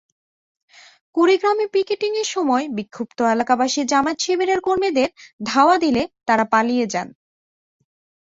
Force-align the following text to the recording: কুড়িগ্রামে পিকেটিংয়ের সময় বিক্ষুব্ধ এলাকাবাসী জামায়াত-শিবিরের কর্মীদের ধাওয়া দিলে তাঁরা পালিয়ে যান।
কুড়িগ্রামে 1.15 1.65
পিকেটিংয়ের 1.73 2.27
সময় 2.27 2.65
বিক্ষুব্ধ 2.77 3.19
এলাকাবাসী 3.33 3.81
জামায়াত-শিবিরের 3.83 4.59
কর্মীদের 4.61 5.09
ধাওয়া 5.43 5.75
দিলে 5.83 6.03
তাঁরা 6.27 6.45
পালিয়ে 6.53 6.85
যান। 6.87 7.07